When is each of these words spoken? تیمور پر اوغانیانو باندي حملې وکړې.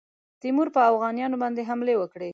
تیمور 0.41 0.67
پر 0.73 0.81
اوغانیانو 0.91 1.37
باندي 1.41 1.63
حملې 1.69 1.95
وکړې. 1.97 2.29